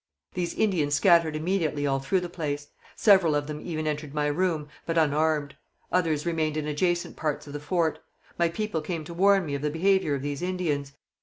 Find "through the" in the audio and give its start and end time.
1.99-2.27